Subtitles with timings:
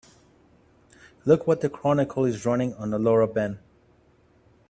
[1.25, 3.59] Look what the Chronicle is running on Laura Ben.